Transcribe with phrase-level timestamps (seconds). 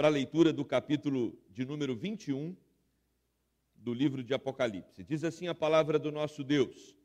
[0.00, 2.56] para a leitura do capítulo de número 21
[3.76, 5.04] do livro de Apocalipse.
[5.04, 6.96] Diz assim a palavra do nosso Deus: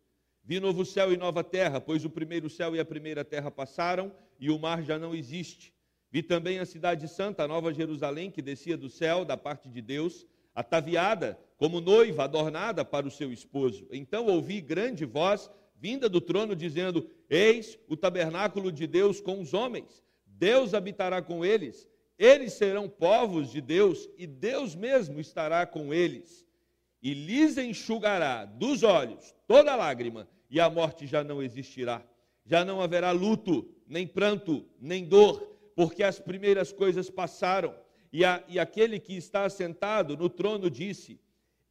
[0.41, 4.15] Vi novo céu e nova terra, pois o primeiro céu e a primeira terra passaram
[4.39, 5.73] e o mar já não existe.
[6.09, 9.81] Vi também a cidade santa, a nova Jerusalém, que descia do céu da parte de
[9.81, 10.25] Deus,
[10.55, 13.85] ataviada como noiva adornada para o seu esposo.
[13.91, 19.53] Então ouvi grande voz vinda do trono dizendo: Eis o tabernáculo de Deus com os
[19.53, 20.01] homens.
[20.25, 21.93] Deus habitará com eles.
[22.17, 26.45] Eles serão povos de Deus e Deus mesmo estará com eles.
[27.01, 32.03] E lhes enxugará dos olhos toda lágrima, e a morte já não existirá.
[32.45, 37.75] Já não haverá luto, nem pranto, nem dor porque as primeiras coisas passaram.
[38.11, 41.19] E, a, e aquele que está assentado no trono disse: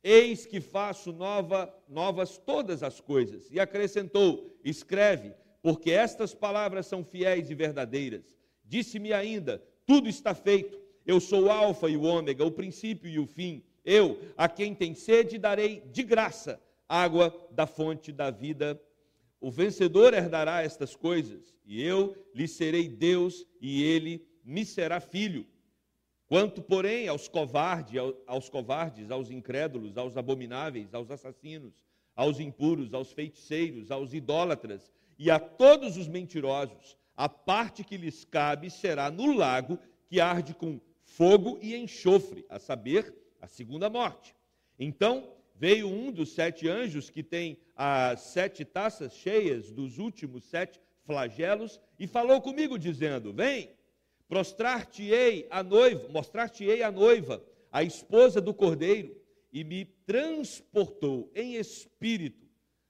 [0.03, 3.48] Eis que faço nova, novas todas as coisas.
[3.51, 8.37] E acrescentou: Escreve, porque estas palavras são fiéis e verdadeiras.
[8.62, 10.80] Disse-me ainda: Tudo está feito.
[11.06, 13.62] Eu sou o Alfa e o Ômega, o princípio e o fim.
[13.84, 18.81] Eu, a quem tem sede, darei de graça água da fonte da vida
[19.44, 25.47] o vencedor herdará estas coisas, e eu lhe serei Deus, e ele me será filho.
[26.27, 31.75] Quanto, porém, aos covardes, aos covardes, aos incrédulos, aos abomináveis, aos assassinos,
[32.16, 38.25] aos impuros, aos feiticeiros, aos idólatras e a todos os mentirosos, a parte que lhes
[38.25, 44.34] cabe será no lago que arde com fogo e enxofre, a saber, a segunda morte.
[44.79, 50.81] Então veio um dos sete anjos que tem as sete taças cheias dos últimos sete
[51.05, 53.71] flagelos e falou comigo dizendo: Vem,
[54.28, 59.17] prostrar-te-ei a noiva, mostrar-te-ei a noiva, a esposa do cordeiro,
[59.53, 62.45] e me transportou em espírito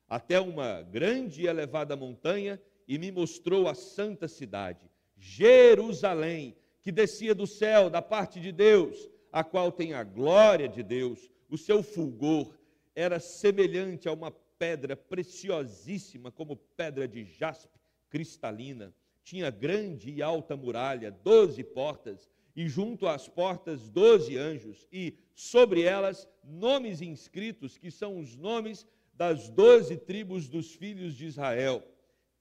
[0.09, 7.35] até uma grande e elevada montanha e me mostrou a santa cidade, Jerusalém, que descia
[7.35, 11.83] do céu da parte de Deus, a qual tem a glória de Deus o seu
[11.83, 12.53] fulgor
[12.95, 17.79] era semelhante a uma pedra preciosíssima, como pedra de jaspe
[18.09, 18.95] cristalina.
[19.23, 25.83] Tinha grande e alta muralha, doze portas, e junto às portas doze anjos, e sobre
[25.83, 31.83] elas nomes inscritos, que são os nomes das doze tribos dos filhos de Israel.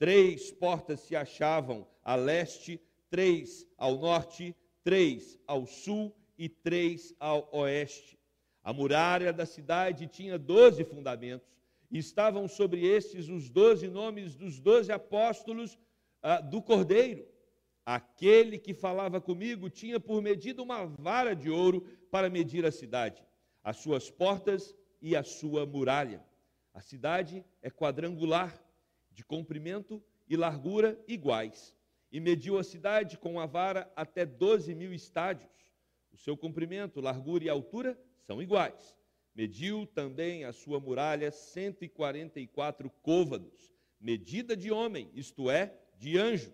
[0.04, 2.78] Três portas se achavam a leste,
[3.10, 4.54] três ao norte,
[4.84, 8.20] três ao sul e três ao oeste.
[8.62, 11.48] A muralha da cidade tinha doze fundamentos,
[11.90, 15.80] e estavam sobre estes os doze nomes dos doze apóstolos
[16.22, 17.26] ah, do Cordeiro.
[17.86, 21.80] Aquele que falava comigo tinha por medida uma vara de ouro
[22.12, 23.24] para medir a cidade,
[23.64, 26.22] as suas portas e a sua muralha.
[26.74, 28.54] A cidade é quadrangular,
[29.14, 31.76] de comprimento e largura iguais,
[32.12, 35.52] e mediu a cidade com a vara até doze mil estádios.
[36.12, 38.96] O seu comprimento, largura e altura são iguais.
[39.34, 46.54] Mediu também a sua muralha 144 côvados, medida de homem, isto é, de anjo.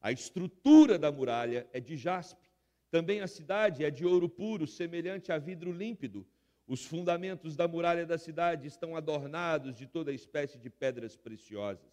[0.00, 2.48] A estrutura da muralha é de jaspe.
[2.90, 6.24] Também a cidade é de ouro puro, semelhante a vidro límpido.
[6.66, 11.92] Os fundamentos da muralha da cidade estão adornados de toda espécie de pedras preciosas.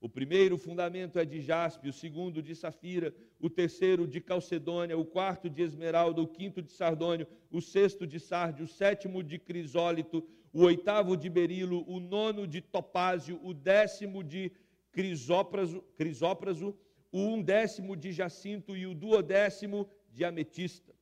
[0.00, 5.04] O primeiro fundamento é de jaspe, o segundo de safira, o terceiro de calcedônia, o
[5.04, 10.26] quarto de esmeralda, o quinto de sardônio, o sexto de sárdio, o sétimo de crisólito,
[10.52, 14.50] o oitavo de berilo, o nono de topázio, o décimo de
[14.90, 16.74] crisópraso, crisópraso
[17.12, 20.94] o undécimo de jacinto e o duodécimo de ametista.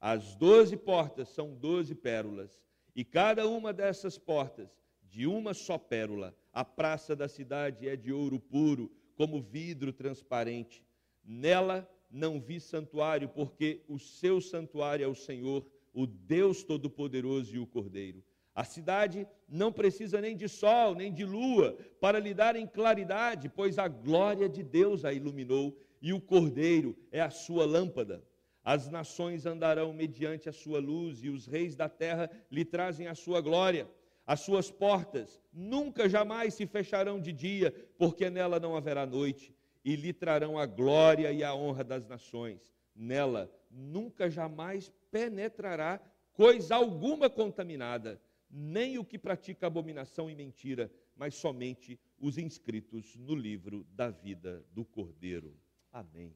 [0.00, 2.60] As doze portas são doze pérolas,
[2.96, 4.68] e cada uma dessas portas
[5.02, 10.84] de uma só pérola a praça da cidade é de ouro puro, como vidro transparente.
[11.24, 17.58] Nela não vi santuário, porque o seu santuário é o Senhor, o Deus Todo-Poderoso e
[17.58, 18.24] o Cordeiro.
[18.54, 23.48] A cidade não precisa nem de sol, nem de lua para lhe dar em claridade,
[23.48, 28.24] pois a glória de Deus a iluminou e o Cordeiro é a sua lâmpada.
[28.62, 33.14] As nações andarão mediante a sua luz e os reis da terra lhe trazem a
[33.14, 33.88] sua glória.
[34.26, 39.96] As suas portas nunca jamais se fecharão de dia, porque nela não haverá noite, e
[39.96, 42.72] lhe trarão a glória e a honra das nações.
[42.94, 46.00] Nela nunca jamais penetrará
[46.32, 48.20] coisa alguma contaminada,
[48.50, 54.64] nem o que pratica abominação e mentira, mas somente os inscritos no livro da vida
[54.72, 55.56] do Cordeiro.
[55.92, 56.34] Amém.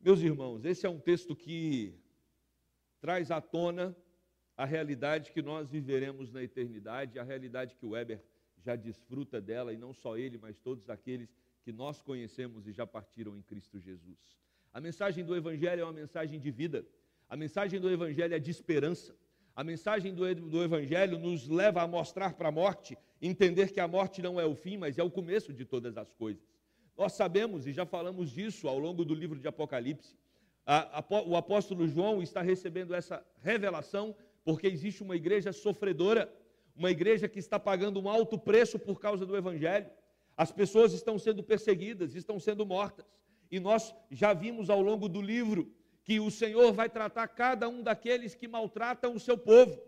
[0.00, 1.92] Meus irmãos, esse é um texto que
[3.00, 3.96] traz à tona
[4.56, 8.22] a realidade que nós viveremos na eternidade, a realidade que o Weber
[8.58, 11.28] já desfruta dela, e não só ele, mas todos aqueles
[11.64, 14.18] que nós conhecemos e já partiram em Cristo Jesus.
[14.72, 16.86] A mensagem do Evangelho é uma mensagem de vida.
[17.28, 19.16] A mensagem do Evangelho é de esperança.
[19.54, 23.88] A mensagem do, do Evangelho nos leva a mostrar para a morte, entender que a
[23.88, 26.47] morte não é o fim, mas é o começo de todas as coisas.
[26.98, 30.16] Nós sabemos, e já falamos disso ao longo do livro de Apocalipse,
[31.28, 36.28] o apóstolo João está recebendo essa revelação porque existe uma igreja sofredora,
[36.74, 39.88] uma igreja que está pagando um alto preço por causa do Evangelho.
[40.36, 43.06] As pessoas estão sendo perseguidas, estão sendo mortas.
[43.48, 45.72] E nós já vimos ao longo do livro
[46.02, 49.80] que o Senhor vai tratar cada um daqueles que maltratam o seu povo.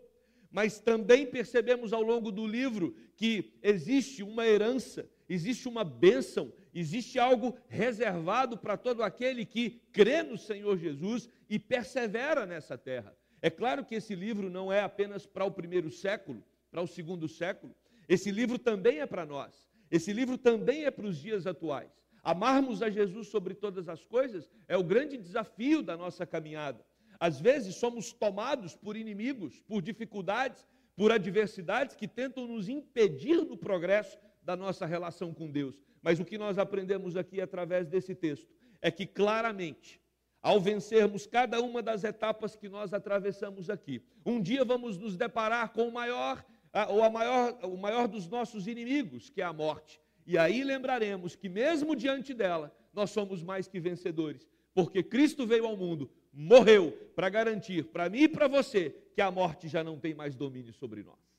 [0.49, 7.19] Mas também percebemos ao longo do livro que existe uma herança, existe uma bênção, existe
[7.19, 13.17] algo reservado para todo aquele que crê no Senhor Jesus e persevera nessa terra.
[13.43, 17.27] É claro que esse livro não é apenas para o primeiro século, para o segundo
[17.29, 17.75] século.
[18.09, 19.69] Esse livro também é para nós.
[19.91, 21.91] Esse livro também é para os dias atuais.
[22.23, 26.85] Amarmos a Jesus sobre todas as coisas é o grande desafio da nossa caminhada.
[27.19, 33.57] Às vezes somos tomados por inimigos, por dificuldades, por adversidades que tentam nos impedir no
[33.57, 35.79] progresso da nossa relação com Deus.
[36.02, 38.49] Mas o que nós aprendemos aqui através desse texto
[38.81, 40.00] é que claramente
[40.43, 44.02] ao vencermos cada uma das etapas que nós atravessamos aqui.
[44.25, 46.44] Um dia vamos nos deparar com o maior,
[46.88, 50.00] ou a maior, o maior dos nossos inimigos, que é a morte.
[50.26, 55.67] E aí lembraremos que mesmo diante dela, nós somos mais que vencedores, porque Cristo veio
[55.67, 59.99] ao mundo, morreu para garantir para mim e para você que a morte já não
[59.99, 61.30] tem mais domínio sobre nós.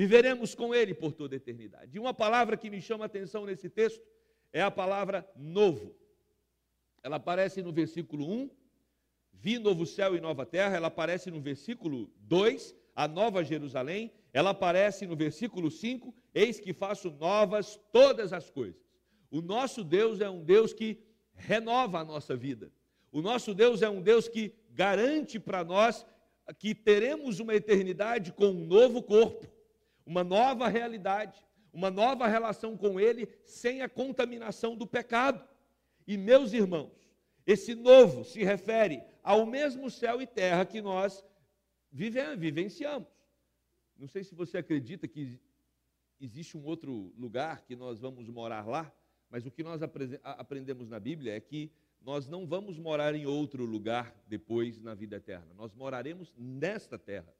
[0.00, 1.94] Viveremos com ele por toda a eternidade.
[1.94, 4.02] E uma palavra que me chama a atenção nesse texto
[4.50, 5.94] é a palavra novo.
[7.02, 8.50] Ela aparece no versículo 1,
[9.34, 10.74] vi novo céu e nova terra.
[10.74, 14.10] Ela aparece no versículo 2, a nova Jerusalém.
[14.32, 18.80] Ela aparece no versículo 5, eis que faço novas todas as coisas.
[19.30, 20.98] O nosso Deus é um Deus que
[21.34, 22.72] renova a nossa vida.
[23.12, 26.06] O nosso Deus é um Deus que garante para nós
[26.58, 29.59] que teremos uma eternidade com um novo corpo,
[30.10, 35.48] uma nova realidade, uma nova relação com Ele, sem a contaminação do pecado.
[36.04, 36.90] E meus irmãos,
[37.46, 41.24] esse novo se refere ao mesmo céu e terra que nós
[41.92, 43.06] vivenciamos.
[43.96, 45.38] Não sei se você acredita que
[46.20, 48.92] existe um outro lugar que nós vamos morar lá,
[49.30, 49.80] mas o que nós
[50.24, 51.70] aprendemos na Bíblia é que
[52.00, 55.54] nós não vamos morar em outro lugar depois na vida eterna.
[55.54, 57.32] Nós moraremos nesta terra.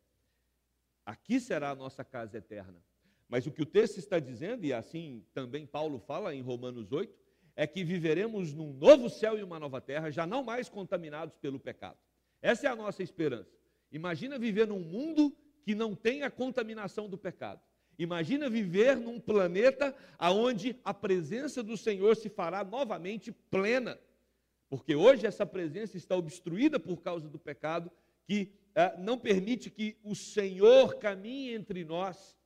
[1.11, 2.81] Aqui será a nossa casa eterna.
[3.29, 7.12] Mas o que o texto está dizendo, e assim também Paulo fala em Romanos 8,
[7.57, 11.59] é que viveremos num novo céu e uma nova terra, já não mais contaminados pelo
[11.59, 11.99] pecado.
[12.41, 13.51] Essa é a nossa esperança.
[13.91, 17.61] Imagina viver num mundo que não tem a contaminação do pecado.
[17.99, 23.99] Imagina viver num planeta onde a presença do Senhor se fará novamente plena.
[24.69, 27.91] Porque hoje essa presença está obstruída por causa do pecado,
[28.25, 28.60] que
[28.99, 32.37] não permite que o Senhor caminhe entre nós.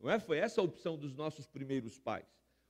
[0.00, 0.18] Não é?
[0.18, 2.26] Foi essa a opção dos nossos primeiros pais.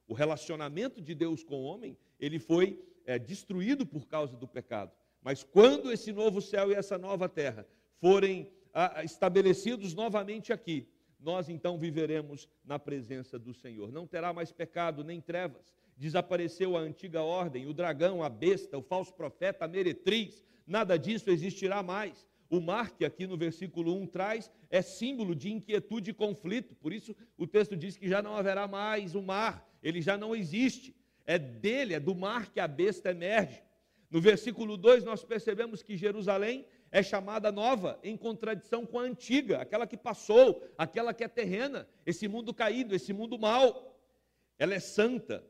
[0.06, 4.92] O relacionamento de Deus com o homem, ele foi é, destruído por causa do pecado.
[5.22, 7.66] Mas quando esse novo céu e essa nova terra
[7.98, 10.88] forem a, estabelecidos novamente aqui,
[11.20, 13.92] nós então viveremos na presença do Senhor.
[13.92, 15.72] Não terá mais pecado nem trevas.
[15.96, 21.30] Desapareceu a antiga ordem, o dragão, a besta, o falso profeta, a meretriz, nada disso
[21.30, 22.26] existirá mais.
[22.52, 26.74] O mar, que aqui no versículo 1 traz, é símbolo de inquietude e conflito.
[26.74, 30.36] Por isso o texto diz que já não haverá mais o mar, ele já não
[30.36, 30.94] existe.
[31.24, 33.62] É dele, é do mar que a besta emerge.
[34.10, 39.62] No versículo 2 nós percebemos que Jerusalém é chamada nova, em contradição com a antiga,
[39.62, 43.98] aquela que passou, aquela que é terrena, esse mundo caído, esse mundo mau.
[44.58, 45.42] Ela é santa,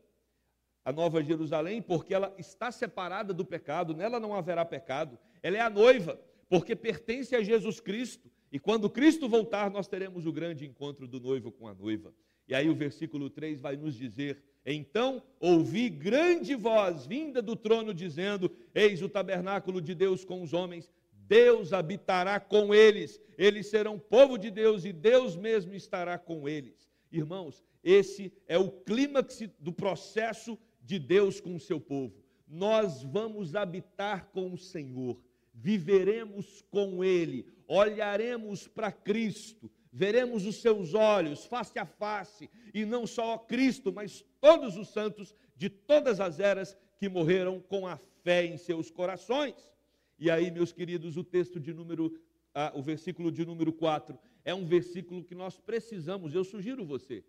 [0.85, 5.19] a nova Jerusalém, porque ela está separada do pecado, nela não haverá pecado.
[5.41, 6.17] Ela é a noiva,
[6.53, 8.29] porque pertence a Jesus Cristo.
[8.51, 12.13] E quando Cristo voltar, nós teremos o grande encontro do noivo com a noiva.
[12.47, 17.91] E aí o versículo 3 vai nos dizer: Então ouvi grande voz vinda do trono
[17.91, 23.97] dizendo: Eis o tabernáculo de Deus com os homens, Deus habitará com eles, eles serão
[23.97, 26.87] povo de Deus e Deus mesmo estará com eles.
[27.11, 32.13] Irmãos, esse é o clímax do processo de Deus com o seu povo.
[32.47, 35.19] Nós vamos habitar com o Senhor
[35.53, 43.05] viveremos com Ele, olharemos para Cristo, veremos os seus olhos face a face, e não
[43.05, 48.45] só Cristo, mas todos os santos de todas as eras que morreram com a fé
[48.45, 49.71] em seus corações.
[50.17, 52.19] E aí, meus queridos, o texto de número,
[52.53, 57.23] ah, o versículo de número 4, é um versículo que nós precisamos, eu sugiro você,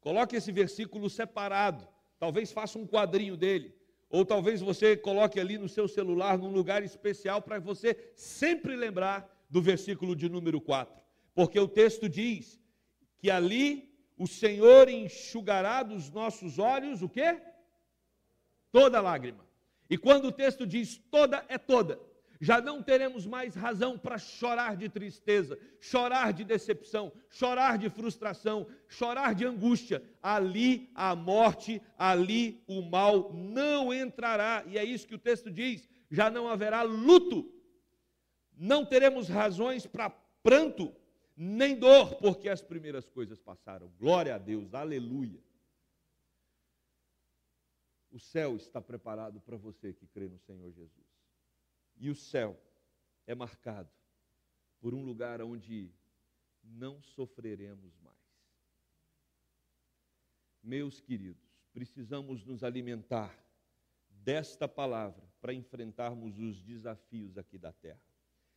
[0.00, 1.86] coloque esse versículo separado,
[2.18, 3.74] talvez faça um quadrinho dele,
[4.12, 9.28] ou talvez você coloque ali no seu celular, num lugar especial, para você sempre lembrar
[9.48, 10.94] do versículo de número 4.
[11.34, 12.60] Porque o texto diz
[13.18, 17.40] que ali o Senhor enxugará dos nossos olhos o quê?
[18.70, 19.44] Toda lágrima.
[19.88, 21.98] E quando o texto diz toda, é toda
[22.42, 28.66] já não teremos mais razão para chorar de tristeza, chorar de decepção, chorar de frustração,
[28.88, 30.02] chorar de angústia.
[30.20, 34.64] Ali a morte, ali o mal não entrará.
[34.66, 37.48] E é isso que o texto diz: já não haverá luto,
[38.56, 40.10] não teremos razões para
[40.42, 40.92] pranto,
[41.36, 43.88] nem dor, porque as primeiras coisas passaram.
[44.00, 45.40] Glória a Deus, aleluia.
[48.10, 51.11] O céu está preparado para você que crê no Senhor Jesus.
[51.96, 52.60] E o céu
[53.26, 53.90] é marcado
[54.80, 55.90] por um lugar onde
[56.62, 58.16] não sofreremos mais.
[60.62, 63.36] Meus queridos, precisamos nos alimentar
[64.08, 68.00] desta palavra para enfrentarmos os desafios aqui da terra.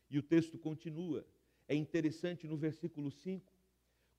[0.09, 1.25] E o texto continua.
[1.67, 3.51] É interessante no versículo 5,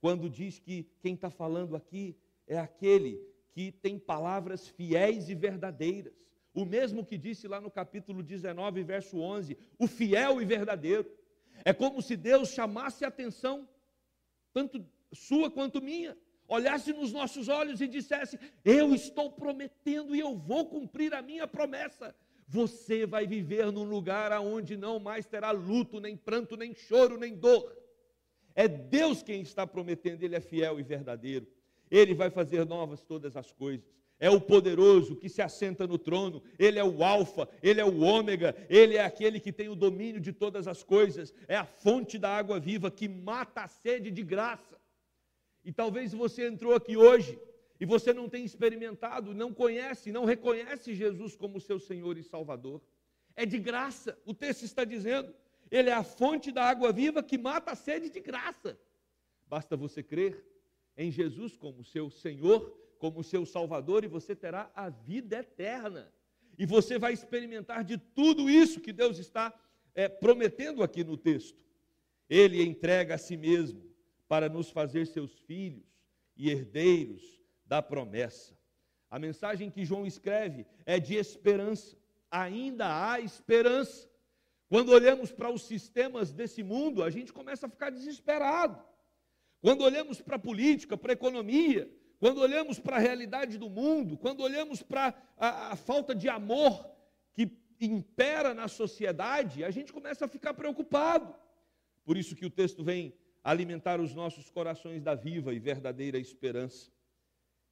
[0.01, 6.13] quando diz que quem está falando aqui é aquele que tem palavras fiéis e verdadeiras
[6.57, 11.07] o mesmo que disse lá no capítulo 19, verso 11, o fiel e verdadeiro.
[11.63, 13.69] É como se Deus chamasse a atenção,
[14.55, 14.83] tanto
[15.13, 16.17] sua quanto minha,
[16.49, 21.47] olhasse nos nossos olhos e dissesse: Eu estou prometendo e eu vou cumprir a minha
[21.47, 22.17] promessa.
[22.49, 27.37] Você vai viver num lugar aonde não mais terá luto, nem pranto, nem choro, nem
[27.37, 27.71] dor.
[28.55, 31.47] É Deus quem está prometendo, Ele é fiel e verdadeiro.
[31.91, 36.43] Ele vai fazer novas todas as coisas é o poderoso que se assenta no trono,
[36.59, 40.21] ele é o Alfa, ele é o Ômega, ele é aquele que tem o domínio
[40.21, 44.23] de todas as coisas, é a fonte da água viva que mata a sede de
[44.23, 44.81] graça.
[45.65, 47.39] E talvez você entrou aqui hoje
[47.79, 52.81] e você não tem experimentado, não conhece, não reconhece Jesus como seu Senhor e Salvador.
[53.35, 55.35] É de graça, o texto está dizendo,
[55.71, 58.79] ele é a fonte da água viva que mata a sede de graça.
[59.47, 60.43] Basta você crer
[60.97, 66.13] em Jesus como seu Senhor como seu Salvador e você terá a vida eterna.
[66.59, 69.53] E você vai experimentar de tudo isso que Deus está
[69.95, 71.59] é, prometendo aqui no texto.
[72.29, 73.83] Ele entrega a si mesmo
[74.27, 75.85] para nos fazer seus filhos
[76.37, 78.57] e herdeiros da promessa.
[79.11, 81.97] A mensagem que João escreve é de esperança.
[82.31, 84.09] Ainda há esperança.
[84.69, 88.83] Quando olhamos para os sistemas desse mundo, a gente começa a ficar desesperado.
[89.61, 94.17] Quando olhamos para a política, para a economia, quando olhamos para a realidade do mundo,
[94.17, 96.91] quando olhamos para a, a, falta de amor
[97.33, 101.35] que impera na sociedade, a gente começa a ficar preocupado.
[102.05, 103.13] Por isso que o texto vem
[103.45, 106.91] alimentar os nossos corações da viva e verdadeira esperança.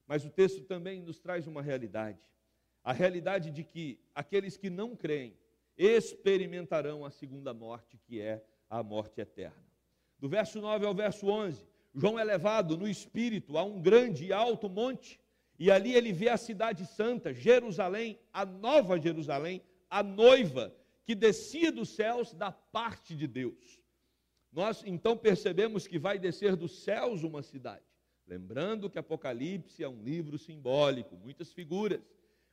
[0.07, 2.21] Mas o texto também nos traz uma realidade:
[2.83, 5.39] a realidade de que aqueles que não creem
[5.77, 9.65] experimentarão a segunda morte, que é a morte eterna.
[10.19, 14.33] Do verso 9 ao verso 11, João é levado no espírito a um grande e
[14.33, 15.21] alto monte,
[15.59, 20.75] e ali ele vê a cidade santa, Jerusalém, a nova Jerusalém, a noiva
[21.05, 23.81] que descia dos céus da parte de Deus.
[24.53, 27.85] Nós então percebemos que vai descer dos céus uma cidade.
[28.27, 32.01] Lembrando que Apocalipse é um livro simbólico, muitas figuras.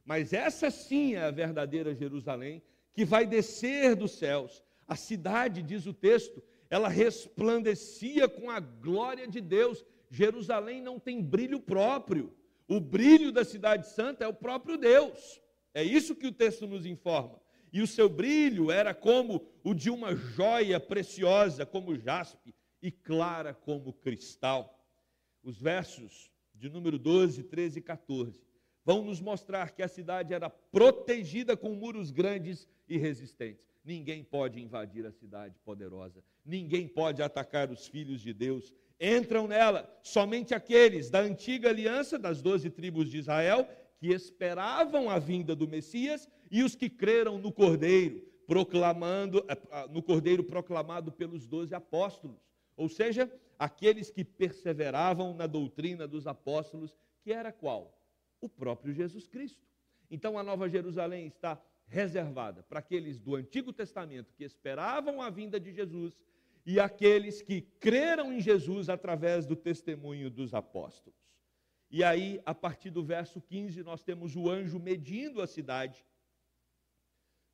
[0.04, 2.62] Mas essa sim é a verdadeira Jerusalém,
[2.94, 4.62] que vai descer dos céus.
[4.88, 9.84] A cidade, diz o texto, ela resplandecia com a glória de Deus.
[10.10, 12.34] Jerusalém não tem brilho próprio.
[12.66, 15.42] O brilho da cidade santa é o próprio Deus.
[15.74, 17.42] É isso que o texto nos informa.
[17.74, 23.54] E o seu brilho era como o de uma joia preciosa, como jaspe, e clara
[23.54, 24.82] como cristal.
[25.44, 28.42] Os versos de número 12, 13 e 14
[28.86, 33.71] vão nos mostrar que a cidade era protegida com muros grandes e resistentes.
[33.84, 38.74] Ninguém pode invadir a cidade poderosa, ninguém pode atacar os filhos de Deus.
[39.00, 45.18] Entram nela somente aqueles da antiga aliança das doze tribos de Israel que esperavam a
[45.18, 51.12] vinda do Messias e os que creram no Cordeiro, proclamando eh, ah, no Cordeiro proclamado
[51.12, 52.40] pelos doze apóstolos,
[52.76, 57.98] ou seja, aqueles que perseveravam na doutrina dos apóstolos, que era qual?
[58.40, 59.66] O próprio Jesus Cristo.
[60.10, 65.60] Então a Nova Jerusalém está reservada para aqueles do Antigo Testamento que esperavam a vinda
[65.60, 66.18] de Jesus
[66.66, 71.20] e aqueles que creram em Jesus através do testemunho dos apóstolos.
[71.90, 76.06] E aí, a partir do verso 15, nós temos o anjo medindo a cidade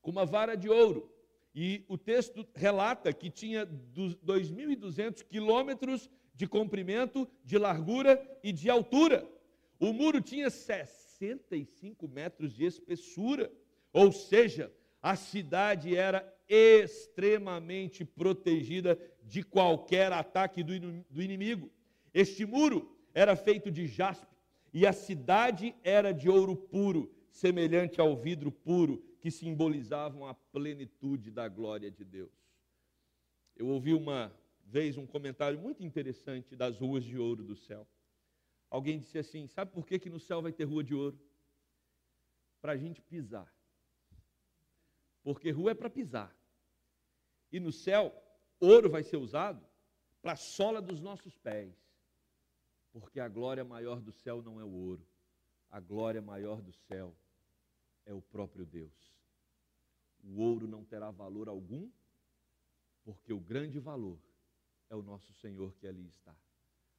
[0.02, 1.12] com uma vara de ouro.
[1.56, 9.28] E o texto relata que tinha 2.200 quilômetros de comprimento, de largura e de altura.
[9.80, 13.52] O muro tinha 65 metros de espessura,
[13.98, 21.72] ou seja, a cidade era extremamente protegida de qualquer ataque do inimigo.
[22.14, 24.38] Este muro era feito de jaspe
[24.72, 31.32] e a cidade era de ouro puro, semelhante ao vidro puro, que simbolizavam a plenitude
[31.32, 32.32] da glória de Deus.
[33.56, 34.32] Eu ouvi uma
[34.64, 37.88] vez um comentário muito interessante das ruas de ouro do céu.
[38.70, 41.20] Alguém disse assim: Sabe por que, que no céu vai ter rua de ouro?
[42.62, 43.57] Para a gente pisar.
[45.28, 46.34] Porque rua é para pisar.
[47.52, 48.16] E no céu,
[48.62, 49.62] ouro vai ser usado
[50.22, 51.76] para a sola dos nossos pés.
[52.94, 55.06] Porque a glória maior do céu não é o ouro.
[55.70, 57.14] A glória maior do céu
[58.06, 59.14] é o próprio Deus.
[60.24, 61.92] O ouro não terá valor algum,
[63.04, 64.18] porque o grande valor
[64.90, 66.34] é o nosso Senhor que ali está.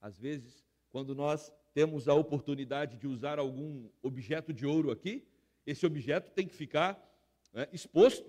[0.02, 5.26] Às vezes, quando nós temos a oportunidade de usar algum objeto de ouro aqui,
[5.64, 7.07] esse objeto tem que ficar
[7.52, 8.28] né, exposto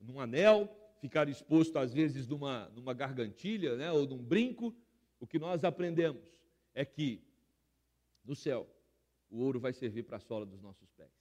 [0.00, 0.68] num anel,
[1.00, 4.74] ficar exposto às vezes numa, numa gargantilha né, ou num brinco.
[5.18, 6.40] O que nós aprendemos
[6.74, 7.22] é que
[8.24, 8.68] no céu
[9.28, 11.12] o ouro vai servir para a sola dos nossos pés,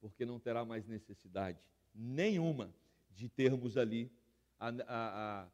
[0.00, 1.58] porque não terá mais necessidade
[1.94, 2.74] nenhuma
[3.10, 4.10] de termos ali
[4.58, 5.50] a, a, a,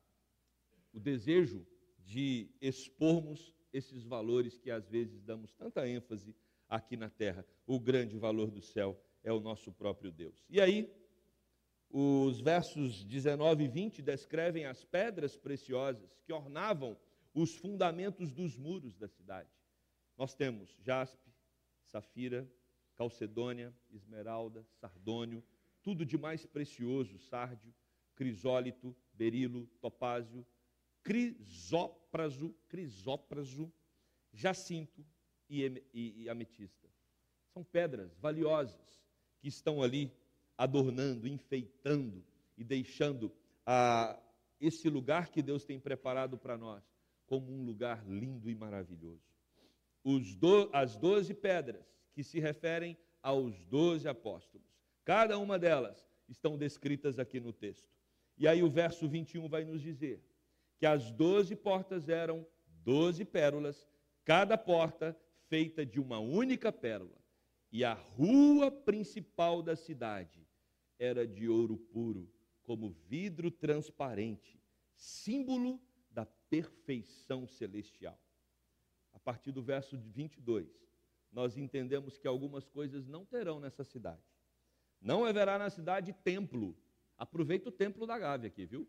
[0.93, 1.67] o desejo
[2.05, 6.35] de expormos esses valores que às vezes damos tanta ênfase
[6.69, 7.45] aqui na terra.
[7.67, 10.45] O grande valor do céu é o nosso próprio Deus.
[10.49, 10.93] E aí,
[11.91, 16.97] os versos 19 e 20 descrevem as pedras preciosas que ornavam
[17.33, 19.51] os fundamentos dos muros da cidade.
[20.17, 21.31] Nós temos jaspe,
[21.85, 22.51] safira,
[22.95, 25.45] calcedônia, esmeralda, sardônio,
[25.83, 27.73] tudo de mais precioso, sárdio,
[28.15, 30.45] crisólito, berilo, topázio,
[31.03, 33.73] crisópraso, crisópraso,
[34.33, 35.07] jacinto
[35.49, 36.89] e, e, e ametista.
[37.53, 39.06] São pedras valiosas
[39.47, 40.13] que estão ali
[40.59, 42.25] adornando, enfeitando
[42.59, 43.33] e deixando
[43.65, 44.21] ah,
[44.61, 46.83] esse lugar que Deus tem preparado para nós
[47.27, 49.23] como um lugar lindo e maravilhoso.
[50.41, 54.67] Do, as doze pedras que se referem aos doze apóstolos,
[55.05, 57.89] cada uma delas estão descritas aqui no texto.
[58.37, 60.25] E aí o verso 21 vai nos dizer
[60.77, 62.45] que as doze portas eram
[62.83, 63.87] doze pérolas,
[64.25, 65.17] cada porta
[65.49, 67.26] feita de uma única pérola.
[67.71, 70.47] E a rua principal da cidade
[70.99, 72.31] era de ouro puro,
[72.63, 74.61] como vidro transparente,
[74.95, 78.19] símbolo da perfeição celestial.
[79.13, 80.69] A partir do verso 22,
[81.33, 84.23] nós entendemos que algumas coisas não terão nessa cidade.
[85.01, 86.77] Não haverá na cidade templo.
[87.19, 88.89] Aproveita o templo da Gávea aqui, viu?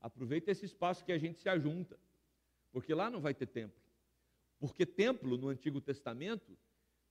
[0.00, 1.98] Aproveita esse espaço que a gente se ajunta,
[2.70, 3.82] porque lá não vai ter templo.
[4.58, 6.56] Porque templo no Antigo Testamento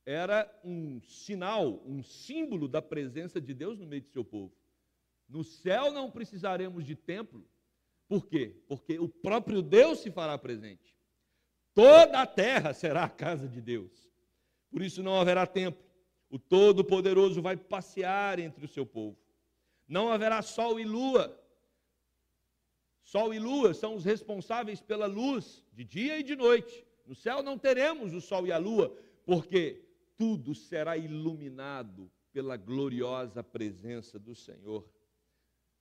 [0.07, 4.53] era um sinal, um símbolo da presença de Deus no meio do seu povo.
[5.27, 7.45] No céu não precisaremos de templo.
[8.07, 8.55] Por quê?
[8.67, 10.95] Porque o próprio Deus se fará presente.
[11.73, 14.09] Toda a terra será a casa de Deus.
[14.71, 15.83] Por isso não haverá templo.
[16.29, 19.17] O Todo-Poderoso vai passear entre o seu povo.
[19.87, 21.37] Não haverá sol e lua
[23.07, 26.85] Sol e lua são os responsáveis pela luz de dia e de noite.
[27.05, 28.93] No céu não teremos o sol e a lua,
[29.25, 29.81] porque
[30.17, 34.87] tudo será iluminado pela gloriosa presença do Senhor.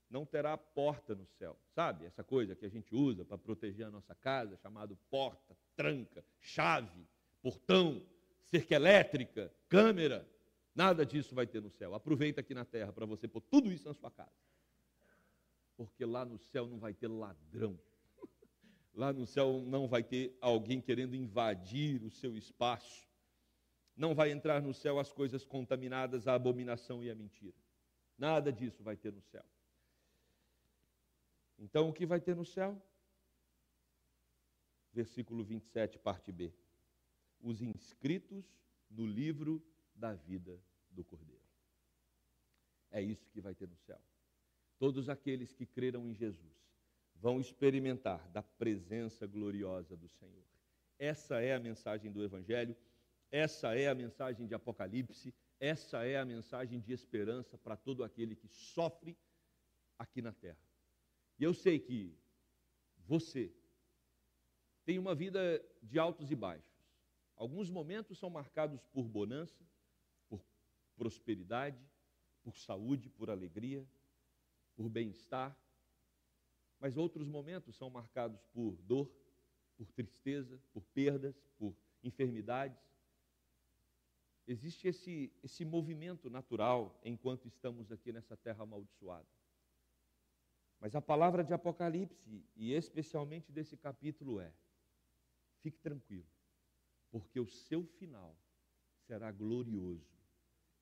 [0.09, 2.05] Não terá porta no céu, sabe?
[2.05, 7.07] Essa coisa que a gente usa para proteger a nossa casa, chamado porta, tranca, chave,
[7.43, 8.01] portão,
[8.45, 10.29] cerca elétrica, câmera.
[10.75, 11.95] Nada disso vai ter no céu.
[11.95, 14.47] Aproveita aqui na terra para você pôr tudo isso na sua casa
[15.77, 17.79] porque lá no céu não vai ter ladrão.
[18.95, 23.06] Lá no céu não vai ter alguém querendo invadir o seu espaço.
[23.97, 27.57] Não vai entrar no céu as coisas contaminadas, a abominação e a mentira.
[28.19, 29.45] Nada disso vai ter no céu.
[31.59, 32.81] Então, o que vai ter no céu?
[34.93, 36.53] Versículo 27, parte B.
[37.41, 38.45] Os inscritos
[38.91, 39.63] no livro
[39.95, 41.43] da vida do Cordeiro.
[42.91, 44.01] É isso que vai ter no céu.
[44.79, 46.55] Todos aqueles que creram em Jesus
[47.15, 50.45] vão experimentar da presença gloriosa do Senhor.
[50.99, 52.77] Essa é a mensagem do Evangelho,
[53.37, 58.35] essa é a mensagem de Apocalipse, essa é a mensagem de esperança para todo aquele
[58.35, 59.17] que sofre
[59.99, 60.59] aqui na terra.
[61.39, 62.17] E eu sei que
[63.07, 63.53] você
[64.85, 66.77] tem uma vida de altos e baixos.
[67.35, 69.65] Alguns momentos são marcados por bonança,
[70.29, 70.43] por
[70.97, 71.79] prosperidade,
[72.43, 73.87] por saúde, por alegria
[74.77, 75.59] por bem-estar,
[76.79, 79.11] mas outros momentos são marcados por dor,
[79.77, 82.79] por tristeza, por perdas, por enfermidades.
[84.47, 89.27] Existe esse, esse movimento natural enquanto estamos aqui nessa terra amaldiçoada.
[90.79, 94.53] Mas a palavra de Apocalipse, e especialmente desse capítulo, é:
[95.61, 96.29] fique tranquilo,
[97.11, 98.37] porque o seu final
[99.07, 100.17] será glorioso,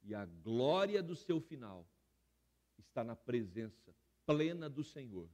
[0.02, 1.88] e a glória do seu final
[2.76, 3.94] está na presença
[4.26, 5.30] plena do Senhor,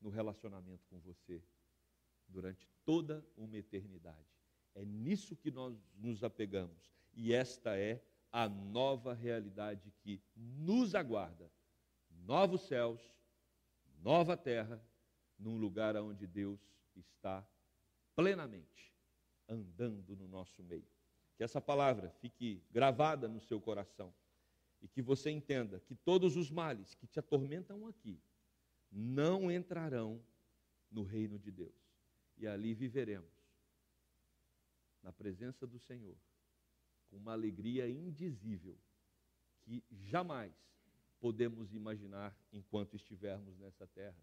[0.00, 1.42] no relacionamento com você,
[2.28, 4.41] durante toda uma eternidade.
[4.74, 6.92] É nisso que nós nos apegamos.
[7.14, 11.50] E esta é a nova realidade que nos aguarda.
[12.24, 13.00] Novos céus,
[14.02, 14.82] nova terra,
[15.38, 16.60] num lugar onde Deus
[16.96, 17.46] está
[18.14, 18.92] plenamente
[19.48, 20.86] andando no nosso meio.
[21.36, 24.14] Que essa palavra fique gravada no seu coração
[24.80, 28.20] e que você entenda que todos os males que te atormentam aqui
[28.90, 30.20] não entrarão
[30.90, 31.74] no reino de Deus.
[32.36, 33.41] E ali viveremos
[35.02, 36.16] na presença do Senhor,
[37.10, 38.76] com uma alegria indizível
[39.62, 40.52] que jamais
[41.20, 44.16] podemos imaginar enquanto estivermos nessa terra.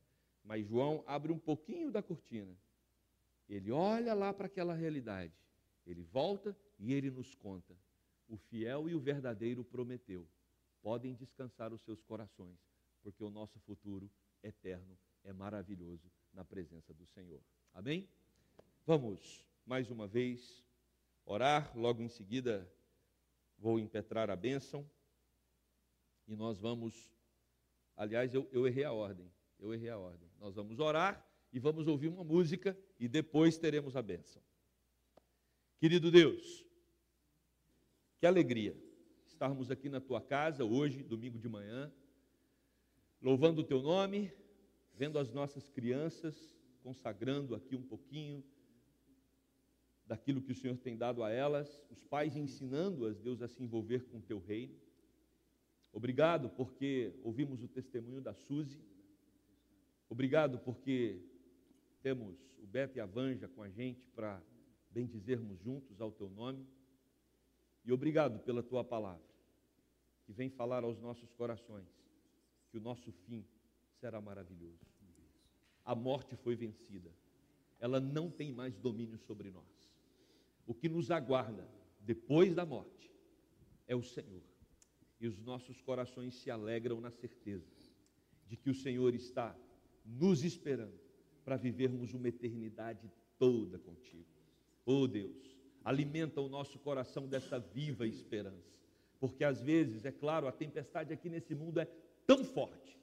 [0.43, 2.55] Mas João abre um pouquinho da cortina.
[3.47, 5.33] Ele olha lá para aquela realidade.
[5.85, 7.75] Ele volta e ele nos conta.
[8.27, 10.27] O fiel e o verdadeiro prometeu.
[10.81, 12.57] Podem descansar os seus corações,
[13.01, 14.09] porque o nosso futuro
[14.43, 17.41] eterno é maravilhoso na presença do Senhor.
[17.73, 18.07] Amém?
[18.85, 20.63] Vamos mais uma vez
[21.29, 22.67] orar, logo em seguida
[23.57, 24.89] vou impetrar a bênção
[26.27, 27.13] e nós vamos.
[27.95, 30.27] Aliás, eu, eu errei a ordem, eu errei a ordem.
[30.39, 34.41] Nós vamos orar e vamos ouvir uma música e depois teremos a bênção.
[35.77, 36.65] Querido Deus,
[38.17, 38.75] que alegria
[39.25, 41.93] estarmos aqui na tua casa hoje, domingo de manhã,
[43.21, 44.33] louvando o teu nome,
[44.93, 48.43] vendo as nossas crianças consagrando aqui um pouquinho
[50.09, 54.05] daquilo que o Senhor tem dado a elas, os pais ensinando-as, Deus, a se envolver
[54.05, 54.75] com o teu reino.
[55.93, 58.81] Obrigado porque ouvimos o testemunho da Suzy.
[60.09, 61.21] Obrigado porque
[62.01, 64.41] temos o Beto e a Vanja com a gente para
[64.89, 66.65] bendizermos juntos ao teu nome.
[67.85, 69.29] E obrigado pela tua palavra,
[70.25, 71.87] que vem falar aos nossos corações
[72.71, 73.45] que o nosso fim
[73.99, 74.87] será maravilhoso.
[75.85, 77.11] A morte foi vencida,
[77.79, 79.78] ela não tem mais domínio sobre nós
[80.69, 81.67] o que nos aguarda
[81.99, 83.11] depois da morte
[83.87, 84.43] é o Senhor.
[85.19, 87.65] E os nossos corações se alegram na certeza
[88.45, 89.55] de que o Senhor está
[90.05, 90.93] nos esperando
[91.43, 94.27] para vivermos uma eternidade toda contigo.
[94.85, 98.77] Oh Deus, alimenta o nosso coração dessa viva esperança,
[99.19, 101.85] porque às vezes, é claro, a tempestade aqui nesse mundo é
[102.27, 102.95] tão forte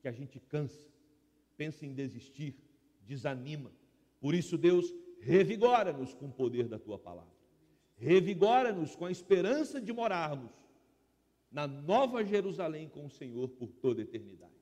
[0.00, 0.86] que a gente cansa,
[1.56, 2.54] pensa em desistir,
[3.00, 3.72] desanima.
[4.20, 4.86] Por isso, Deus,
[5.22, 7.32] Revigora-nos com o poder da tua palavra.
[7.96, 10.50] Revigora-nos com a esperança de morarmos
[11.50, 14.52] na nova Jerusalém com o Senhor por toda a eternidade.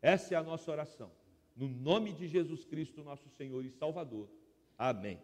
[0.00, 1.10] Essa é a nossa oração.
[1.56, 4.28] No nome de Jesus Cristo, nosso Senhor e Salvador.
[4.76, 5.18] Amém.